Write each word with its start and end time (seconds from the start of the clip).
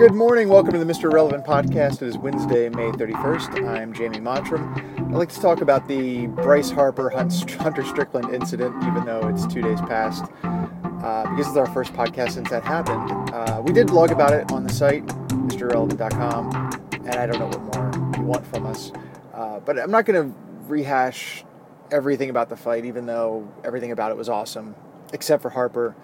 Good 0.00 0.14
morning. 0.14 0.48
Welcome 0.48 0.72
to 0.72 0.78
the 0.78 0.90
Mr. 0.90 1.12
Relevant 1.12 1.44
podcast. 1.44 2.00
It 2.00 2.08
is 2.08 2.16
Wednesday, 2.16 2.70
May 2.70 2.90
31st. 2.92 3.68
I'm 3.68 3.92
Jamie 3.92 4.18
Montram. 4.18 4.72
I'd 4.96 5.12
like 5.12 5.28
to 5.28 5.40
talk 5.42 5.60
about 5.60 5.88
the 5.88 6.26
Bryce 6.28 6.70
Harper 6.70 7.10
Hunter 7.10 7.84
Strickland 7.84 8.34
incident, 8.34 8.82
even 8.84 9.04
though 9.04 9.28
it's 9.28 9.46
two 9.46 9.60
days 9.60 9.78
past, 9.82 10.24
uh, 10.42 11.28
because 11.28 11.48
it's 11.48 11.56
our 11.58 11.70
first 11.74 11.92
podcast 11.92 12.30
since 12.30 12.48
that 12.48 12.64
happened. 12.64 13.10
Uh, 13.34 13.60
we 13.62 13.74
did 13.74 13.88
blog 13.88 14.10
about 14.10 14.32
it 14.32 14.50
on 14.50 14.64
the 14.64 14.72
site, 14.72 15.06
MrRelevant.com, 15.06 16.90
and 17.04 17.16
I 17.16 17.26
don't 17.26 17.38
know 17.38 17.58
what 17.58 17.76
more 17.76 18.14
you 18.16 18.22
want 18.22 18.46
from 18.46 18.64
us. 18.64 18.92
Uh, 19.34 19.60
but 19.60 19.78
I'm 19.78 19.90
not 19.90 20.06
going 20.06 20.32
to 20.32 20.38
rehash 20.66 21.44
everything 21.90 22.30
about 22.30 22.48
the 22.48 22.56
fight, 22.56 22.86
even 22.86 23.04
though 23.04 23.52
everything 23.64 23.92
about 23.92 24.12
it 24.12 24.16
was 24.16 24.30
awesome, 24.30 24.76
except 25.12 25.42
for 25.42 25.50
Harper 25.50 25.94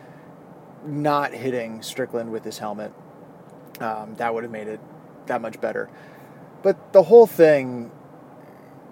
not 0.85 1.33
hitting 1.33 1.81
Strickland 1.81 2.31
with 2.31 2.45
his 2.45 2.59
helmet. 2.59 2.93
Um, 3.81 4.15
that 4.17 4.33
would 4.35 4.43
have 4.45 4.53
made 4.53 4.69
it 4.69 4.81
that 5.27 5.41
much 5.41 5.61
better. 5.61 5.91
But 6.63 6.93
the 6.93 7.03
whole 7.03 7.27
thing 7.27 7.91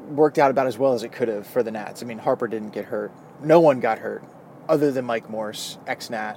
worked 0.08 0.38
out 0.38 0.50
about 0.50 0.66
as 0.66 0.76
well 0.76 0.92
as 0.92 1.02
it 1.02 1.12
could 1.12 1.28
have 1.28 1.46
for 1.46 1.62
the 1.62 1.70
Nats. 1.70 2.02
I 2.02 2.06
mean, 2.06 2.18
Harper 2.18 2.46
didn't 2.46 2.70
get 2.70 2.86
hurt. 2.86 3.12
No 3.42 3.60
one 3.60 3.80
got 3.80 3.98
hurt 3.98 4.22
other 4.68 4.90
than 4.90 5.04
Mike 5.04 5.28
Morse, 5.28 5.78
ex 5.86 6.10
Nat, 6.10 6.34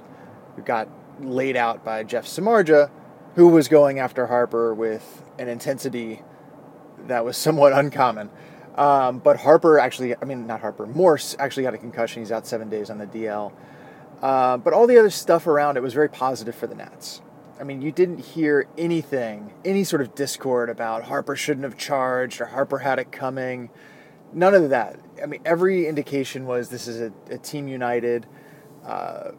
who 0.56 0.62
got 0.62 0.88
laid 1.20 1.56
out 1.56 1.84
by 1.84 2.02
Jeff 2.04 2.26
Samardzija, 2.26 2.90
who 3.34 3.48
was 3.48 3.68
going 3.68 3.98
after 3.98 4.26
Harper 4.26 4.74
with 4.74 5.22
an 5.38 5.48
intensity 5.48 6.22
that 7.06 7.24
was 7.24 7.36
somewhat 7.36 7.72
uncommon. 7.72 8.30
Um, 8.76 9.18
but 9.18 9.38
Harper 9.38 9.78
actually, 9.78 10.14
I 10.20 10.24
mean, 10.24 10.46
not 10.46 10.60
Harper, 10.60 10.86
Morse 10.86 11.36
actually 11.38 11.64
got 11.64 11.74
a 11.74 11.78
concussion. 11.78 12.22
He's 12.22 12.32
out 12.32 12.46
seven 12.46 12.68
days 12.68 12.90
on 12.90 12.98
the 12.98 13.06
DL. 13.06 13.52
Uh, 14.22 14.56
but 14.56 14.72
all 14.72 14.86
the 14.86 14.98
other 14.98 15.10
stuff 15.10 15.46
around 15.46 15.76
it 15.76 15.82
was 15.82 15.94
very 15.94 16.08
positive 16.08 16.54
for 16.54 16.66
the 16.66 16.74
Nats. 16.74 17.20
I 17.60 17.64
mean, 17.64 17.82
you 17.82 17.90
didn't 17.90 18.18
hear 18.18 18.68
anything, 18.76 19.52
any 19.64 19.84
sort 19.84 20.00
of 20.00 20.14
discord 20.14 20.70
about 20.70 21.04
Harper 21.04 21.34
shouldn't 21.34 21.64
have 21.64 21.76
charged 21.76 22.40
or 22.40 22.46
Harper 22.46 22.78
had 22.78 22.98
it 22.98 23.10
coming. 23.10 23.70
None 24.32 24.54
of 24.54 24.70
that. 24.70 25.00
I 25.22 25.26
mean, 25.26 25.40
every 25.44 25.86
indication 25.86 26.46
was 26.46 26.68
this 26.68 26.86
is 26.86 27.00
a, 27.00 27.12
a 27.34 27.38
team 27.38 27.66
united. 27.66 28.26
Uh, 28.84 29.32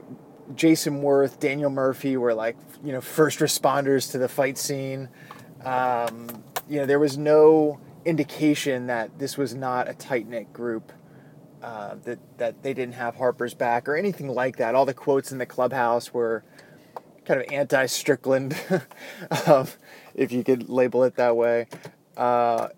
Jayson 0.53 1.01
Werth, 1.01 1.39
Daniel 1.39 1.69
Murphy 1.69 2.17
were 2.17 2.33
like, 2.33 2.57
you 2.83 2.91
know, 2.91 3.01
first 3.01 3.39
responders 3.39 4.11
to 4.11 4.17
the 4.17 4.27
fight 4.27 4.57
scene. 4.57 5.09
Um, 5.63 6.27
you 6.67 6.79
know, 6.79 6.85
there 6.85 6.99
was 6.99 7.17
no 7.17 7.79
indication 8.03 8.87
that 8.87 9.19
this 9.19 9.37
was 9.37 9.53
not 9.53 9.87
a 9.87 9.93
tight 9.93 10.27
knit 10.27 10.51
group. 10.51 10.91
Uh, 11.61 11.95
that 12.05 12.19
that 12.37 12.63
they 12.63 12.73
didn't 12.73 12.93
have 12.93 13.17
Harper's 13.17 13.53
back 13.53 13.89
or 13.89 13.97
anything 13.97 14.29
like 14.29 14.55
that. 14.55 14.75
All 14.75 14.85
the 14.85 14.93
quotes 14.93 15.33
in 15.33 15.39
the 15.39 15.45
clubhouse 15.45 16.13
were 16.13 16.45
kind 17.29 17.41
of 17.41 17.53
anti 17.53 17.85
Strickland, 17.85 18.59
um, 19.45 19.67
if 20.15 20.31
you 20.31 20.43
could 20.43 20.67
label 20.67 21.03
it 21.03 21.15
that 21.15 21.35
way. 21.35 21.67
Uh, 22.17 22.69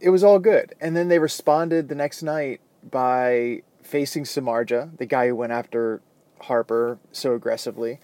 it 0.00 0.10
was 0.10 0.24
all 0.24 0.40
good, 0.40 0.74
and 0.80 0.96
then 0.96 1.08
they 1.08 1.20
responded 1.20 1.88
the 1.88 1.94
next 1.94 2.22
night 2.22 2.60
by 2.90 3.62
facing 3.82 4.24
Samardzija, 4.24 4.98
the 4.98 5.06
guy 5.06 5.28
who 5.28 5.36
went 5.36 5.52
after 5.52 6.02
Harper 6.40 6.98
so 7.12 7.34
aggressively, 7.34 8.00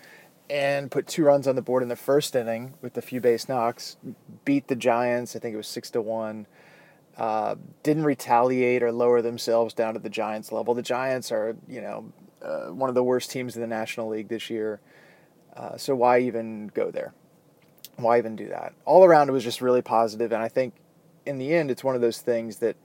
and 0.48 0.92
put 0.92 1.08
two 1.08 1.24
runs 1.24 1.48
on 1.48 1.56
the 1.56 1.62
board 1.62 1.82
in 1.82 1.88
the 1.88 1.96
first 1.96 2.36
inning 2.36 2.74
with 2.80 2.96
a 2.96 3.02
few 3.02 3.20
base 3.20 3.48
knocks. 3.48 3.96
Beat 4.44 4.68
the 4.68 4.76
Giants. 4.76 5.34
I 5.34 5.40
think 5.40 5.54
it 5.54 5.56
was 5.56 5.66
six 5.66 5.90
to 5.90 6.00
one. 6.00 6.46
Uh, 7.16 7.56
didn't 7.82 8.04
retaliate 8.04 8.84
or 8.84 8.92
lower 8.92 9.20
themselves 9.22 9.74
down 9.74 9.94
to 9.94 10.00
the 10.00 10.08
Giants 10.08 10.52
level. 10.52 10.72
The 10.72 10.82
Giants 10.82 11.32
are, 11.32 11.56
you 11.66 11.80
know, 11.80 12.12
uh, 12.42 12.66
one 12.68 12.88
of 12.88 12.94
the 12.94 13.02
worst 13.02 13.32
teams 13.32 13.56
in 13.56 13.60
the 13.60 13.68
National 13.68 14.08
League 14.08 14.28
this 14.28 14.48
year. 14.48 14.80
Uh, 15.56 15.76
so 15.76 15.94
why 15.94 16.20
even 16.20 16.68
go 16.68 16.90
there? 16.90 17.12
Why 17.96 18.18
even 18.18 18.36
do 18.36 18.48
that? 18.48 18.72
All 18.84 19.04
around, 19.04 19.28
it 19.28 19.32
was 19.32 19.44
just 19.44 19.60
really 19.60 19.82
positive, 19.82 20.32
and 20.32 20.42
I 20.42 20.48
think 20.48 20.74
in 21.26 21.38
the 21.38 21.54
end, 21.54 21.70
it's 21.70 21.84
one 21.84 21.94
of 21.94 22.00
those 22.00 22.20
things 22.20 22.56
that 22.56 22.76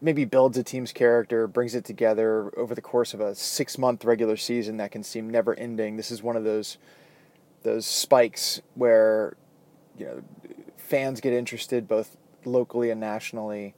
maybe 0.00 0.24
builds 0.24 0.56
a 0.56 0.62
team's 0.62 0.92
character, 0.92 1.46
brings 1.46 1.74
it 1.74 1.84
together 1.84 2.52
over 2.56 2.74
the 2.74 2.80
course 2.80 3.14
of 3.14 3.20
a 3.20 3.34
six-month 3.34 4.04
regular 4.04 4.36
season 4.36 4.76
that 4.76 4.90
can 4.90 5.02
seem 5.02 5.28
never-ending. 5.28 5.96
This 5.96 6.10
is 6.10 6.22
one 6.22 6.36
of 6.36 6.44
those 6.44 6.78
those 7.64 7.84
spikes 7.84 8.60
where 8.74 9.36
you 9.96 10.06
know 10.06 10.22
fans 10.76 11.20
get 11.20 11.32
interested 11.32 11.88
both 11.88 12.16
locally 12.44 12.88
and 12.90 13.00
nationally 13.00 13.74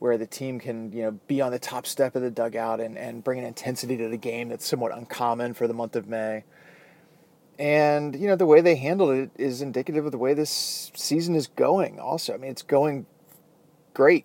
where 0.00 0.18
the 0.18 0.26
team 0.26 0.58
can 0.58 0.92
you 0.92 1.02
know 1.02 1.12
be 1.28 1.40
on 1.40 1.52
the 1.52 1.58
top 1.58 1.86
step 1.86 2.16
of 2.16 2.22
the 2.22 2.30
dugout 2.30 2.80
and, 2.80 2.98
and 2.98 3.22
bring 3.22 3.38
an 3.38 3.44
intensity 3.44 3.96
to 3.96 4.08
the 4.08 4.16
game 4.16 4.48
that's 4.48 4.66
somewhat 4.66 4.92
uncommon 4.92 5.54
for 5.54 5.68
the 5.68 5.74
month 5.74 5.94
of 5.94 6.08
May. 6.08 6.44
And 7.60 8.16
you 8.18 8.26
know 8.26 8.36
the 8.36 8.46
way 8.46 8.62
they 8.62 8.76
handled 8.76 9.14
it 9.14 9.30
is 9.36 9.60
indicative 9.60 10.06
of 10.06 10.12
the 10.12 10.18
way 10.18 10.32
this 10.32 10.90
season 10.94 11.34
is 11.34 11.46
going. 11.46 12.00
Also, 12.00 12.32
I 12.32 12.38
mean 12.38 12.50
it's 12.50 12.62
going 12.62 13.04
great. 13.92 14.24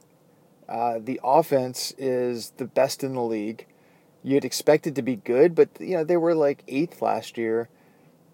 Uh, 0.69 0.99
the 1.03 1.19
offense 1.21 1.93
is 1.97 2.53
the 2.55 2.63
best 2.63 3.03
in 3.03 3.13
the 3.13 3.21
league. 3.21 3.67
You'd 4.23 4.45
expect 4.45 4.87
it 4.87 4.95
to 4.95 5.01
be 5.01 5.17
good, 5.17 5.53
but 5.53 5.67
you 5.81 5.97
know 5.97 6.05
they 6.05 6.15
were 6.15 6.33
like 6.33 6.63
eighth 6.69 7.01
last 7.01 7.37
year. 7.37 7.67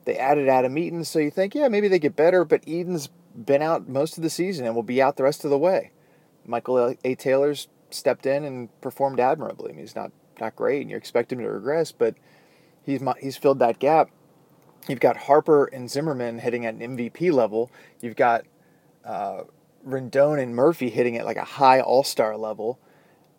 They 0.05 0.17
added 0.17 0.47
Adam 0.47 0.77
Eaton, 0.77 1.03
so 1.03 1.17
you 1.17 1.31
think, 1.31 1.55
yeah, 1.55 1.67
maybe 1.67 1.87
they 1.87 1.99
get 1.99 2.15
better. 2.15 2.45
But 2.45 2.67
Eaton's 2.67 3.09
been 3.35 3.63
out 3.63 3.89
most 3.89 4.17
of 4.17 4.23
the 4.23 4.29
season 4.29 4.67
and 4.67 4.75
will 4.75 4.83
be 4.83 5.01
out 5.01 5.17
the 5.17 5.23
rest 5.23 5.43
of 5.43 5.49
the 5.49 5.57
way. 5.57 5.91
Michael 6.45 6.95
A. 7.03 7.15
Taylor's 7.15 7.67
stepped 7.89 8.27
in 8.27 8.43
and 8.43 8.81
performed 8.81 9.19
admirably. 9.19 9.71
I 9.71 9.73
mean, 9.73 9.81
he's 9.81 9.95
not 9.95 10.11
not 10.39 10.55
great, 10.55 10.81
and 10.81 10.91
you 10.91 10.95
expect 10.95 11.31
him 11.31 11.39
to 11.39 11.49
regress, 11.49 11.91
but 11.91 12.13
he's 12.83 13.01
he's 13.19 13.37
filled 13.37 13.57
that 13.59 13.79
gap. 13.79 14.11
You've 14.87 14.99
got 14.99 15.17
Harper 15.17 15.65
and 15.65 15.89
Zimmerman 15.89 16.39
hitting 16.39 16.65
at 16.65 16.75
an 16.75 16.97
MVP 16.97 17.31
level. 17.31 17.71
You've 18.01 18.15
got 18.15 18.45
uh, 19.05 19.41
Rendon 19.87 20.41
and 20.41 20.55
Murphy 20.55 20.89
hitting 20.89 21.17
at 21.17 21.25
like 21.25 21.37
a 21.37 21.43
high 21.43 21.81
All 21.81 22.03
Star 22.03 22.37
level, 22.37 22.79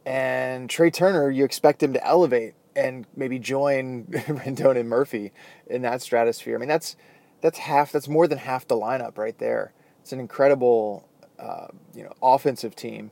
and 0.07 0.69
Trea 0.69 0.91
Turner, 0.91 1.31
you 1.31 1.45
expect 1.45 1.83
him 1.83 1.93
to 1.93 2.07
elevate 2.07 2.55
and 2.75 3.07
maybe 3.17 3.39
join 3.39 4.05
Rendon 4.11 4.79
and 4.79 4.89
Murphy 4.89 5.33
in 5.67 5.83
that 5.83 6.03
stratosphere. 6.03 6.57
I 6.57 6.59
mean, 6.59 6.69
that's 6.69 6.97
that's 7.41 7.59
half. 7.59 7.93
That's 7.93 8.09
more 8.09 8.27
than 8.27 8.39
half 8.39 8.67
the 8.67 8.77
lineup 8.77 9.19
right 9.19 9.37
there. 9.39 9.73
It's 10.01 10.13
an 10.13 10.21
incredible, 10.21 11.09
uh, 11.39 11.69
you 11.95 12.03
know, 12.05 12.13
offensive 12.23 12.75
team. 12.75 13.11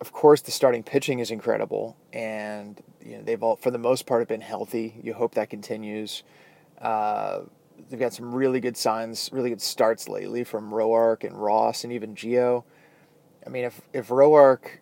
Of 0.00 0.12
course, 0.12 0.40
the 0.40 0.50
starting 0.50 0.82
pitching 0.82 1.18
is 1.18 1.30
incredible, 1.30 1.96
and 2.12 2.80
you 3.04 3.16
know 3.16 3.22
they've 3.22 3.42
all, 3.42 3.56
for 3.56 3.70
the 3.70 3.78
most 3.78 4.06
part, 4.06 4.22
have 4.22 4.28
been 4.28 4.40
healthy. 4.40 4.94
You 5.02 5.14
hope 5.14 5.34
that 5.34 5.50
continues. 5.50 6.22
Uh, 6.80 7.40
they've 7.88 8.00
got 8.00 8.12
some 8.12 8.34
really 8.34 8.60
good 8.60 8.76
signs, 8.76 9.30
really 9.32 9.50
good 9.50 9.62
starts 9.62 10.08
lately 10.08 10.44
from 10.44 10.70
Roark 10.70 11.24
and 11.24 11.36
Ross 11.36 11.84
and 11.84 11.92
even 11.92 12.14
Gio. 12.14 12.64
I 13.46 13.50
mean, 13.50 13.64
if 13.64 13.80
if 13.92 14.08
Roark, 14.08 14.78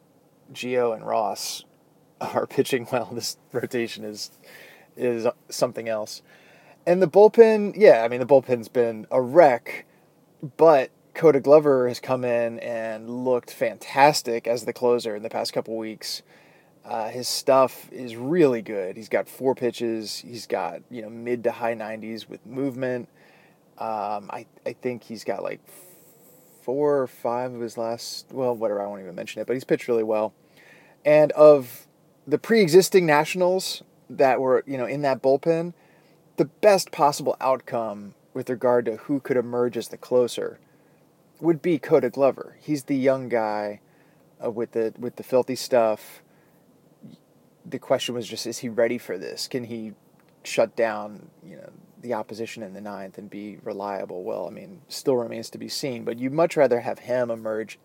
Gio, 0.52 0.94
and 0.94 1.06
Ross 1.06 1.64
are 2.20 2.46
pitching 2.46 2.86
well, 2.90 3.10
this 3.12 3.36
rotation 3.52 4.04
is 4.04 4.30
is 4.96 5.26
something 5.48 5.88
else. 5.88 6.22
And 6.86 7.00
the 7.00 7.08
bullpen, 7.08 7.74
yeah, 7.76 8.02
I 8.02 8.08
mean 8.08 8.20
the 8.20 8.26
bullpen's 8.26 8.68
been 8.68 9.06
a 9.10 9.20
wreck, 9.20 9.86
but 10.56 10.90
Koda 11.14 11.40
Glover 11.40 11.88
has 11.88 12.00
come 12.00 12.24
in 12.24 12.58
and 12.58 13.24
looked 13.24 13.50
fantastic 13.50 14.46
as 14.46 14.64
the 14.64 14.72
closer 14.72 15.14
in 15.16 15.22
the 15.22 15.30
past 15.30 15.52
couple 15.52 15.76
weeks. 15.76 16.22
Uh, 16.84 17.08
his 17.08 17.28
stuff 17.28 17.90
is 17.90 18.14
really 18.14 18.60
good. 18.60 18.96
He's 18.96 19.08
got 19.08 19.26
four 19.28 19.54
pitches. 19.54 20.18
He's 20.18 20.46
got 20.46 20.82
you 20.90 21.02
know 21.02 21.08
mid 21.08 21.44
to 21.44 21.52
high 21.52 21.74
90s 21.74 22.28
with 22.28 22.44
movement. 22.44 23.08
Um, 23.78 24.30
I 24.30 24.46
I 24.66 24.74
think 24.74 25.02
he's 25.02 25.24
got 25.24 25.42
like 25.42 25.60
four 26.62 27.00
or 27.00 27.06
five 27.06 27.52
of 27.54 27.60
his 27.60 27.78
last 27.78 28.26
well 28.30 28.54
whatever 28.54 28.82
I 28.82 28.86
won't 28.86 29.00
even 29.00 29.14
mention 29.14 29.40
it, 29.40 29.46
but 29.46 29.54
he's 29.54 29.64
pitched 29.64 29.88
really 29.88 30.02
well. 30.02 30.34
And 31.04 31.32
of 31.32 31.86
the 32.26 32.38
pre-existing 32.38 33.06
nationals 33.06 33.82
that 34.10 34.40
were 34.40 34.62
you 34.66 34.76
know 34.76 34.86
in 34.86 35.00
that 35.02 35.22
bullpen, 35.22 35.72
the 36.36 36.44
best 36.44 36.92
possible 36.92 37.36
outcome 37.40 38.14
with 38.34 38.50
regard 38.50 38.84
to 38.84 38.96
who 38.96 39.20
could 39.20 39.38
emerge 39.38 39.78
as 39.78 39.88
the 39.88 39.96
closer 39.96 40.58
would 41.40 41.62
be 41.62 41.78
Koda 41.78 42.10
Glover. 42.10 42.56
He's 42.60 42.84
the 42.84 42.96
young 42.96 43.30
guy 43.30 43.80
uh, 44.44 44.50
with 44.50 44.72
the 44.72 44.92
with 44.98 45.16
the 45.16 45.22
filthy 45.22 45.56
stuff 45.56 46.22
the 47.64 47.78
question 47.78 48.14
was 48.14 48.26
just 48.26 48.46
is 48.46 48.58
he 48.58 48.68
ready 48.68 48.98
for 48.98 49.18
this? 49.18 49.48
Can 49.48 49.64
he 49.64 49.92
shut 50.42 50.76
down, 50.76 51.30
you 51.42 51.56
know, 51.56 51.70
the 52.00 52.14
opposition 52.14 52.62
in 52.62 52.74
the 52.74 52.80
ninth 52.80 53.18
and 53.18 53.30
be 53.30 53.58
reliable? 53.62 54.22
Well, 54.22 54.46
I 54.46 54.50
mean, 54.50 54.82
still 54.88 55.16
remains 55.16 55.50
to 55.50 55.58
be 55.58 55.68
seen, 55.68 56.04
but 56.04 56.18
you'd 56.18 56.32
much 56.32 56.56
rather 56.56 56.80
have 56.80 57.00
him 57.00 57.30
emerge 57.30 57.78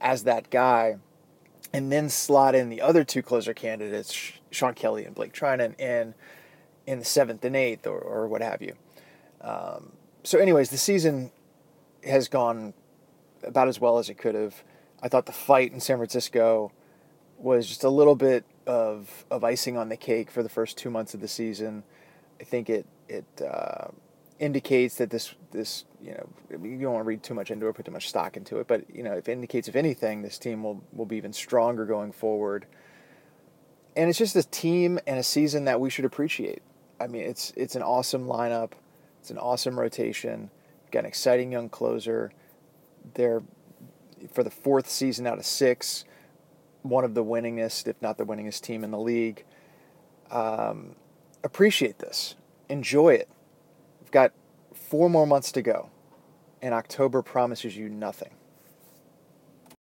as 0.00 0.24
that 0.24 0.50
guy 0.50 0.96
and 1.72 1.92
then 1.92 2.08
slot 2.08 2.54
in 2.54 2.68
the 2.68 2.80
other 2.80 3.04
two 3.04 3.22
closer 3.22 3.54
candidates, 3.54 4.32
Shawn 4.50 4.74
Kelley 4.74 5.04
and 5.04 5.14
Blake 5.14 5.32
Treinen, 5.32 5.78
in 5.78 6.14
in 6.86 6.98
the 6.98 7.04
seventh 7.04 7.44
and 7.44 7.54
eighth 7.54 7.86
or, 7.86 7.98
or 7.98 8.26
what 8.26 8.42
have 8.42 8.62
you. 8.62 8.74
Um, 9.40 9.92
so, 10.24 10.38
anyways, 10.38 10.70
the 10.70 10.78
season 10.78 11.30
has 12.04 12.28
gone 12.28 12.74
about 13.42 13.68
as 13.68 13.80
well 13.80 13.98
as 13.98 14.08
it 14.08 14.18
could 14.18 14.34
have. 14.34 14.62
I 15.02 15.08
thought 15.08 15.26
the 15.26 15.32
fight 15.32 15.72
in 15.72 15.80
San 15.80 15.96
Francisco 15.96 16.72
was 17.38 17.66
just 17.66 17.84
a 17.84 17.88
little 17.88 18.16
bit 18.16 18.44
of 18.66 19.24
of 19.30 19.44
icing 19.44 19.76
on 19.76 19.88
the 19.88 19.96
cake 19.96 20.30
for 20.30 20.42
the 20.42 20.48
first 20.48 20.76
two 20.76 20.90
months 20.90 21.14
of 21.14 21.20
the 21.20 21.28
season. 21.28 21.82
I 22.40 22.44
think 22.44 22.70
it 22.70 22.86
it 23.08 23.24
uh, 23.42 23.88
indicates 24.38 24.96
that 24.96 25.10
this 25.10 25.34
this 25.52 25.84
you 26.02 26.12
know 26.12 26.28
you 26.50 26.78
don't 26.78 26.94
want 26.94 27.04
to 27.04 27.08
read 27.08 27.22
too 27.22 27.34
much 27.34 27.50
into 27.50 27.68
it, 27.68 27.74
put 27.74 27.84
too 27.84 27.92
much 27.92 28.08
stock 28.08 28.36
into 28.36 28.58
it, 28.58 28.66
but 28.66 28.84
you 28.92 29.02
know 29.02 29.12
if 29.12 29.28
it 29.28 29.32
indicates 29.32 29.68
if 29.68 29.76
anything, 29.76 30.22
this 30.22 30.38
team 30.38 30.62
will 30.62 30.82
will 30.92 31.06
be 31.06 31.16
even 31.16 31.32
stronger 31.32 31.84
going 31.84 32.12
forward. 32.12 32.66
And 33.96 34.08
it's 34.08 34.18
just 34.18 34.36
a 34.36 34.44
team 34.44 35.00
and 35.06 35.18
a 35.18 35.22
season 35.22 35.64
that 35.64 35.80
we 35.80 35.90
should 35.90 36.04
appreciate. 36.04 36.62
I 37.00 37.06
mean, 37.06 37.22
it's 37.22 37.52
it's 37.56 37.76
an 37.76 37.82
awesome 37.82 38.26
lineup, 38.26 38.72
it's 39.20 39.30
an 39.30 39.38
awesome 39.38 39.78
rotation. 39.78 40.50
You've 40.84 40.92
got 40.92 41.00
an 41.00 41.06
exciting 41.06 41.52
young 41.52 41.68
closer. 41.68 42.32
They're 43.14 43.42
for 44.32 44.44
the 44.44 44.50
fourth 44.50 44.88
season 44.88 45.26
out 45.26 45.38
of 45.38 45.46
six, 45.46 46.04
one 46.82 47.04
of 47.04 47.14
the 47.14 47.24
winningest, 47.24 47.86
if 47.86 48.00
not 48.00 48.18
the 48.18 48.24
winningest 48.24 48.62
team 48.62 48.84
in 48.84 48.90
the 48.90 48.98
league. 48.98 49.44
Um, 50.30 50.96
appreciate 51.42 51.98
this. 51.98 52.34
Enjoy 52.68 53.10
it. 53.14 53.28
We've 54.00 54.10
got 54.10 54.32
four 54.72 55.10
more 55.10 55.26
months 55.26 55.52
to 55.52 55.62
go, 55.62 55.90
and 56.62 56.74
October 56.74 57.22
promises 57.22 57.76
you 57.76 57.88
nothing. 57.88 58.30